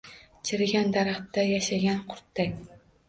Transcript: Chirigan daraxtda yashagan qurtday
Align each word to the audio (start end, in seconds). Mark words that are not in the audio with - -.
Chirigan 0.49 0.89
daraxtda 0.95 1.43
yashagan 1.49 2.01
qurtday 2.15 2.51